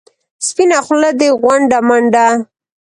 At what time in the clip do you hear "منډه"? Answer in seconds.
1.87-2.25